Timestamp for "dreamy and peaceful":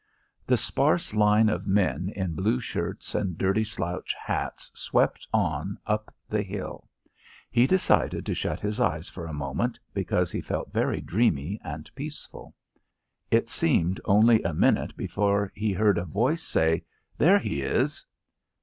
11.01-12.55